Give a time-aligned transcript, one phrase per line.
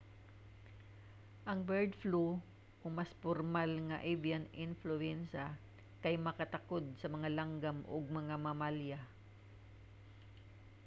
[1.49, 2.25] ang bird flu
[2.83, 5.45] o mas pormal nga avian influenza
[6.03, 8.99] kay makatakod sa mga langgam ug mga mamalya